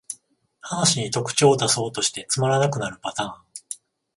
[0.61, 3.43] 話に特徴だそうとしてつまらなくなるパターン